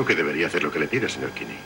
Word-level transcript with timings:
Creo 0.00 0.16
que 0.16 0.22
debería 0.22 0.46
hacer 0.46 0.62
lo 0.62 0.72
que 0.72 0.78
le 0.78 0.88
pide, 0.88 1.10
señor 1.10 1.32
Kinney. 1.32 1.58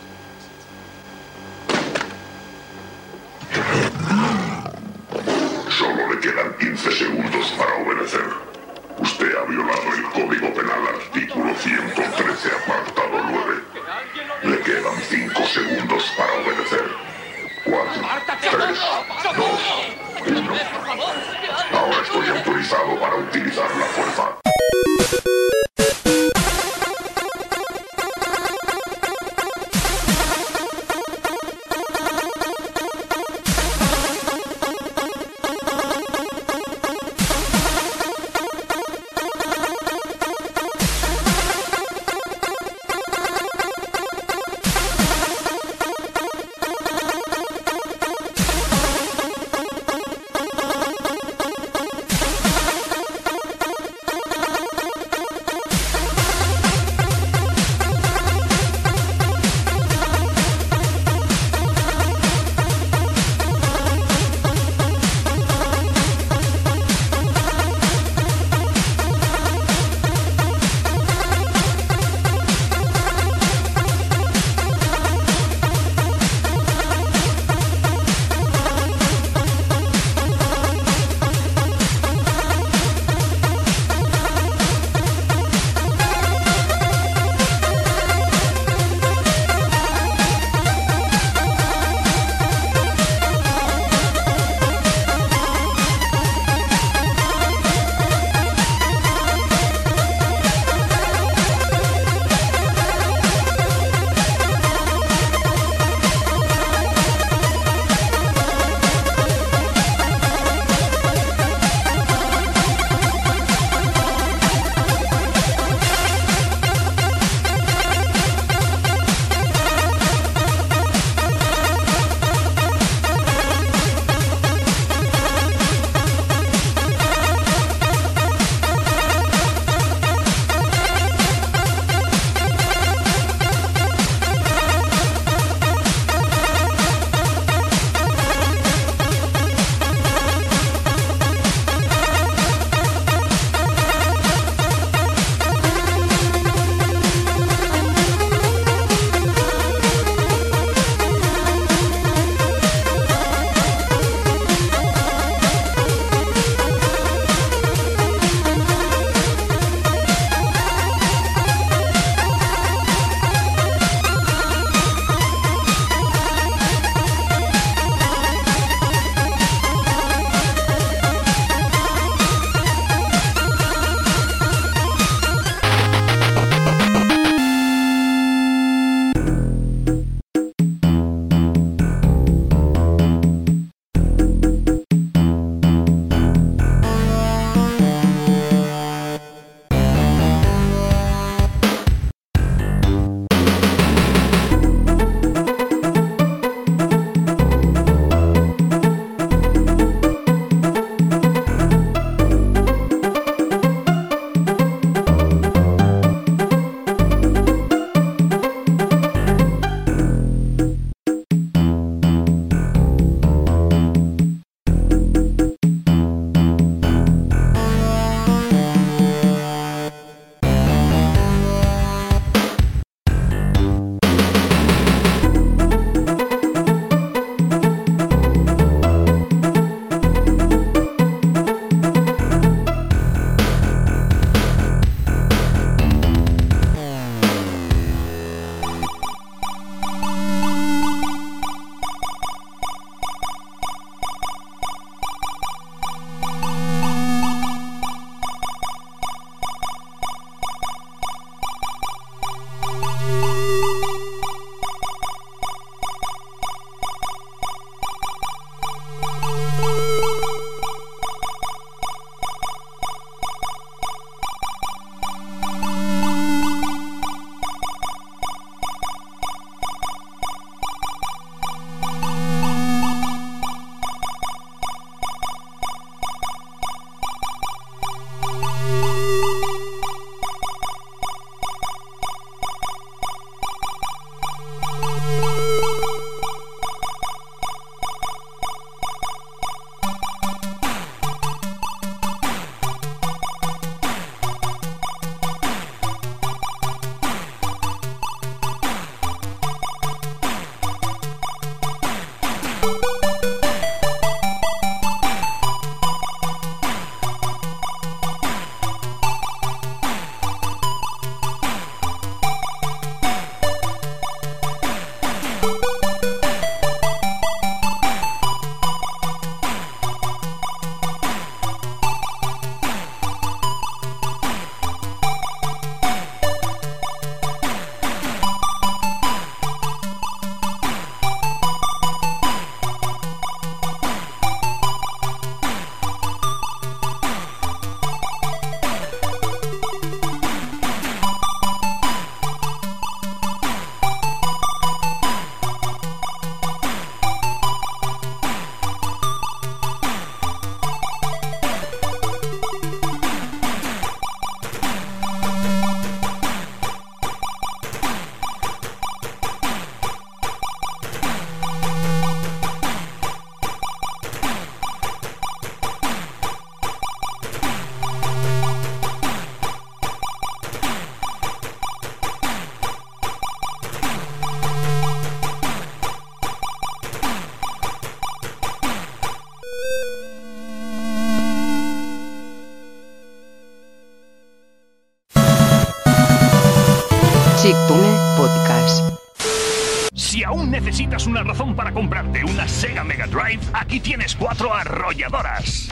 Razón 391.24 391.56
para 391.56 391.72
comprarte 391.72 392.24
una 392.24 392.46
Sega 392.46 392.84
Mega 392.84 393.06
Drive, 393.06 393.40
aquí 393.52 393.80
tienes 393.80 394.14
cuatro 394.14 394.54
arrolladoras. 394.54 395.68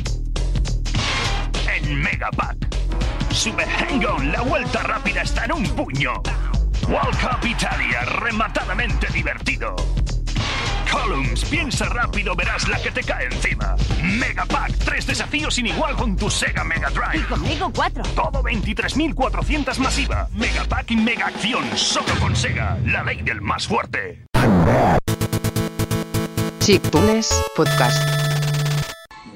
En 1.75 2.03
Mega 2.03 2.31
Pack. 2.31 2.57
Super 3.31 3.69
Hang 3.69 4.05
On, 4.05 4.33
la 4.33 4.43
vuelta 4.43 4.83
rápida 4.83 5.23
está 5.23 5.45
en 5.45 5.53
un 5.53 5.65
puño. 5.71 6.15
World 6.89 7.19
Cup 7.21 7.47
Italia, 7.47 8.01
rematadamente 8.03 9.07
divertido. 9.13 9.77
Columns, 10.91 11.45
piensa 11.47 11.87
rápido, 11.87 12.35
verás 12.35 12.69
la 12.69 12.81
que 12.81 12.91
te 12.91 13.03
cae 13.03 13.27
encima. 13.27 13.77
Mega 14.03 14.45
Pack, 14.45 14.73
tres 14.85 15.07
desafíos 15.07 15.55
sin 15.55 15.67
igual 15.67 15.97
con 15.97 16.17
tu 16.17 16.31
Sega 16.31 16.65
Mega 16.65 16.91
Drive. 16.91 17.27
Conmigo 17.29 17.73
cuatro. 17.75 18.03
Todo 18.15 18.43
23.400 18.43 19.79
masiva. 19.79 20.29
Mega 20.33 20.65
Pack 20.65 20.91
y 20.91 20.97
Mega 20.97 21.27
Acción, 21.27 21.65
solo 21.77 22.15
con 22.21 22.37
Sega, 22.37 22.79
la 22.85 23.03
ley 23.03 23.23
del 23.23 23.41
más 23.41 23.67
fuerte. 23.67 24.32
Chictunes 26.65 27.29
Podcast. 27.57 28.09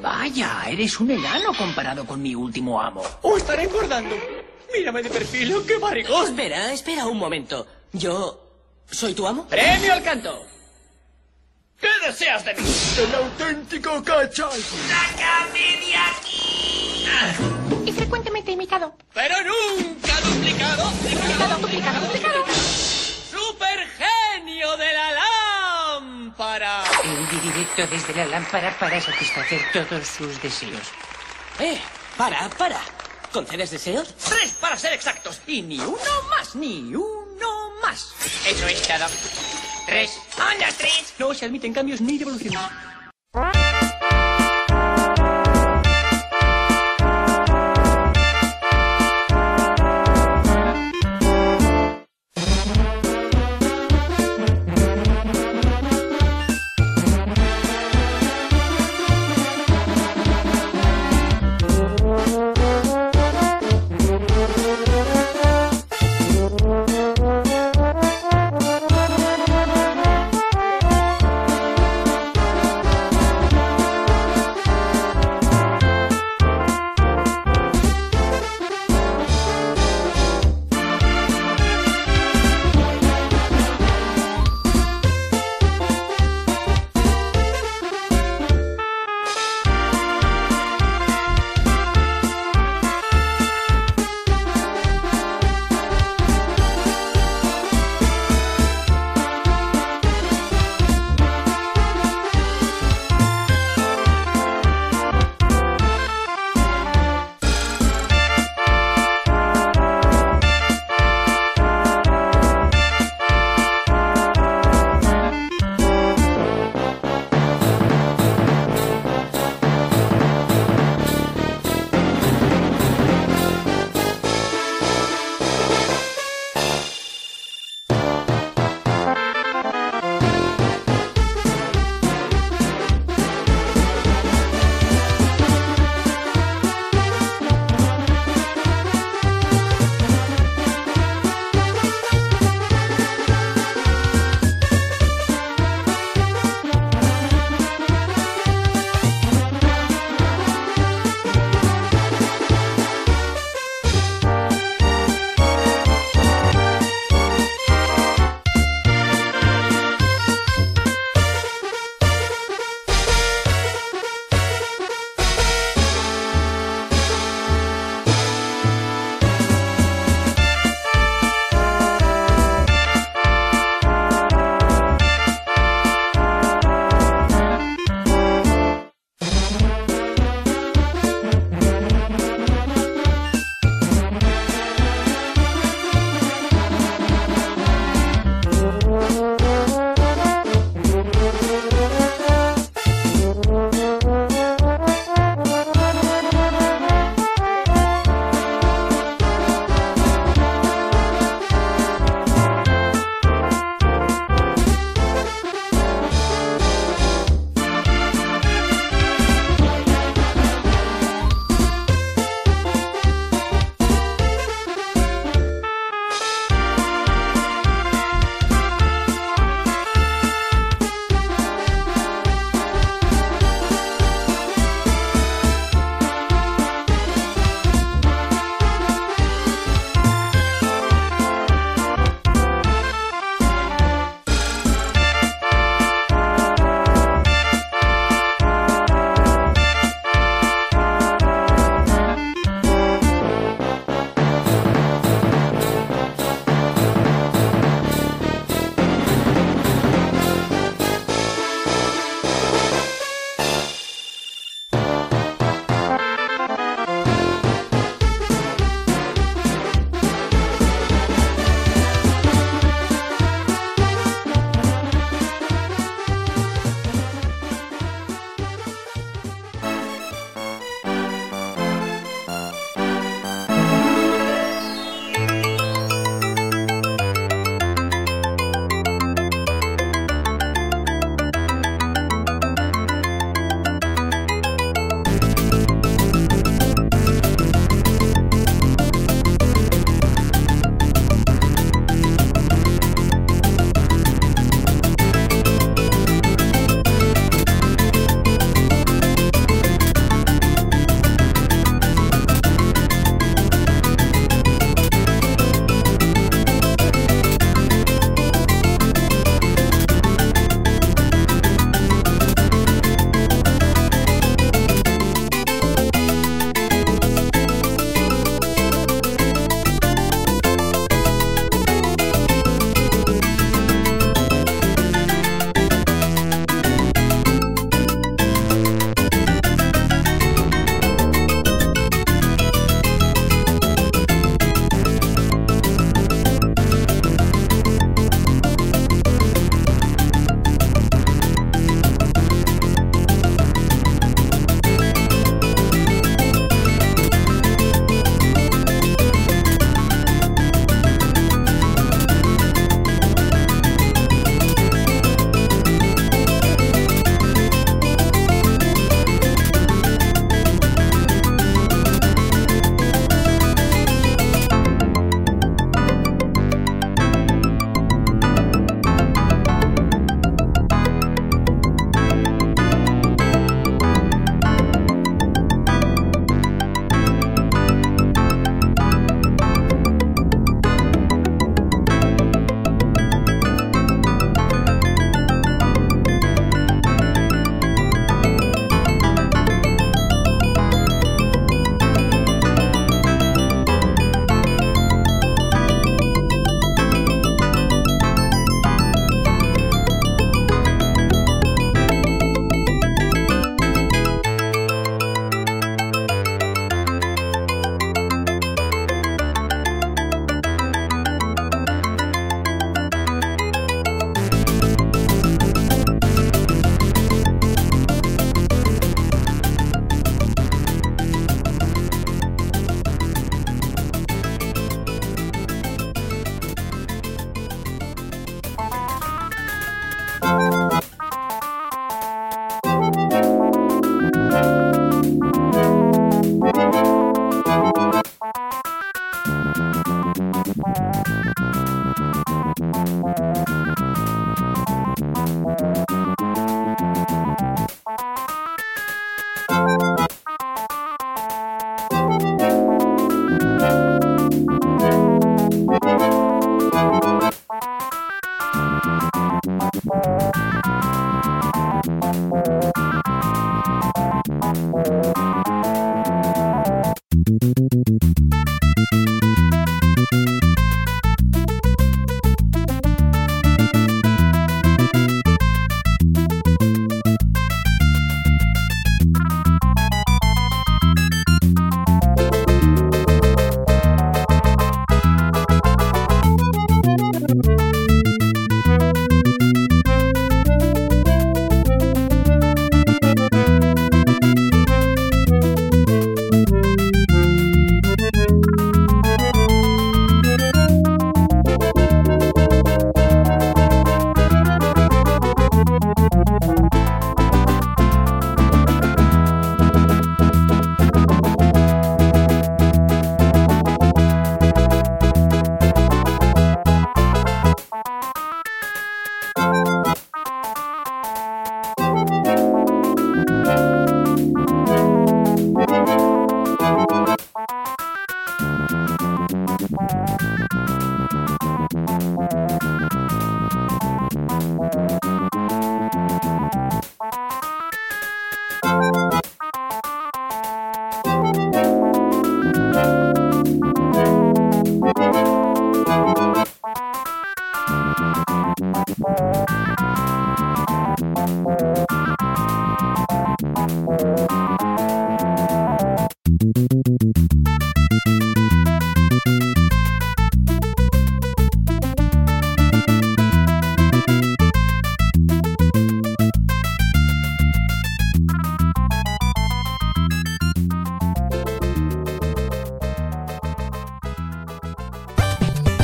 Vaya, 0.00 0.62
eres 0.68 1.00
un 1.00 1.10
enano 1.10 1.52
comparado 1.58 2.06
con 2.06 2.22
mi 2.22 2.36
último 2.36 2.80
amo. 2.80 3.02
¡Oh, 3.22 3.36
estaré 3.36 3.64
engordando! 3.64 4.16
Mírame 4.72 5.02
de 5.02 5.10
perfil, 5.10 5.52
¡oh, 5.54 5.66
¡qué 5.66 5.76
barrigón! 5.76 6.24
Espera, 6.26 6.72
espera 6.72 7.06
un 7.06 7.18
momento. 7.18 7.66
Yo... 7.92 8.40
¿Soy 8.88 9.12
tu 9.12 9.26
amo? 9.26 9.44
¡Premio 9.48 9.92
al 9.92 10.04
canto! 10.04 10.46
¿Qué 11.80 11.88
deseas 12.06 12.44
de 12.44 12.54
mí? 12.54 12.62
¡El 12.96 13.14
auténtico 13.16 14.04
cachai! 14.04 14.60
¡Sácame 14.60 15.80
de 15.84 15.96
aquí! 15.96 17.06
Y 17.86 17.92
frecuentemente 17.92 18.52
imitado. 18.52 18.94
¡Pero 19.12 19.34
nunca 19.42 20.20
duplicado! 20.20 20.90
Duplicado, 20.90 21.58
duplicado, 21.58 22.06
duplicado. 22.06 22.44
¡Super 22.52 23.84
genio 23.98 24.76
de 24.76 24.92
la 24.92 25.10
lámpara! 25.10 26.85
El 27.32 27.40
directo 27.40 27.86
desde 27.88 28.14
la 28.14 28.26
lámpara 28.26 28.78
para 28.78 29.00
satisfacer 29.00 29.60
todos 29.72 30.06
sus 30.06 30.40
deseos. 30.40 30.82
Eh, 31.58 31.80
para, 32.16 32.48
para. 32.50 32.80
¿Concedes 33.32 33.70
deseos? 33.70 34.14
¡Tres 34.28 34.52
para 34.60 34.76
ser 34.76 34.92
exactos! 34.92 35.40
Y 35.46 35.62
ni 35.62 35.80
uno 35.80 36.22
más, 36.30 36.54
ni 36.54 36.94
uno 36.94 37.70
más. 37.82 38.14
Eso 38.46 38.66
es 38.68 38.80
todo. 38.82 39.06
Tres. 39.86 40.20
¡Anda, 40.38 40.68
tres! 40.78 41.14
No 41.18 41.34
se 41.34 41.46
admiten 41.46 41.72
cambios 41.72 42.00
ni 42.00 42.16
devoluciones. 42.16 42.60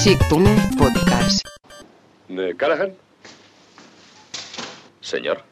Chictune 0.03 0.57
Podcast. 0.77 1.47
¿De 2.27 2.57
Callahan? 2.57 2.93
Señor. 5.01 5.43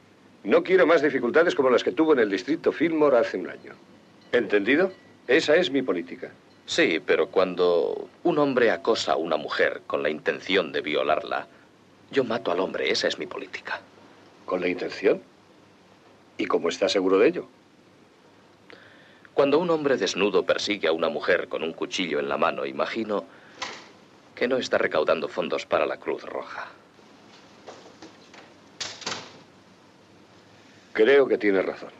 No 0.42 0.64
quiero 0.64 0.88
más 0.88 1.02
dificultades 1.02 1.54
como 1.54 1.70
las 1.70 1.84
que 1.84 1.92
tuvo 1.92 2.14
en 2.14 2.18
el 2.18 2.30
distrito 2.30 2.72
Fillmore 2.72 3.18
hace 3.18 3.36
un 3.36 3.48
año. 3.48 3.74
¿Entendido? 4.32 4.90
Esa 5.28 5.54
es 5.54 5.70
mi 5.70 5.82
política. 5.82 6.32
Sí, 6.66 7.00
pero 7.06 7.28
cuando 7.28 8.08
un 8.24 8.38
hombre 8.38 8.72
acosa 8.72 9.12
a 9.12 9.16
una 9.16 9.36
mujer 9.36 9.82
con 9.86 10.02
la 10.02 10.10
intención 10.10 10.72
de 10.72 10.80
violarla, 10.80 11.46
yo 12.10 12.24
mato 12.24 12.50
al 12.50 12.58
hombre. 12.58 12.90
Esa 12.90 13.06
es 13.06 13.20
mi 13.20 13.26
política. 13.26 13.80
¿Con 14.46 14.60
la 14.60 14.66
intención? 14.66 15.22
¿Y 16.38 16.46
cómo 16.46 16.70
está 16.70 16.88
seguro 16.88 17.20
de 17.20 17.28
ello? 17.28 17.46
Cuando 19.32 19.60
un 19.60 19.70
hombre 19.70 19.96
desnudo 19.96 20.44
persigue 20.44 20.88
a 20.88 20.92
una 20.92 21.08
mujer 21.08 21.46
con 21.46 21.62
un 21.62 21.72
cuchillo 21.72 22.18
en 22.18 22.28
la 22.28 22.36
mano, 22.36 22.66
imagino 22.66 23.26
que 24.40 24.48
no 24.48 24.56
está 24.56 24.78
recaudando 24.78 25.28
fondos 25.28 25.66
para 25.66 25.84
la 25.84 25.98
Cruz 25.98 26.22
Roja. 26.22 26.66
Creo 30.94 31.28
que 31.28 31.36
tiene 31.36 31.60
razón. 31.60 31.99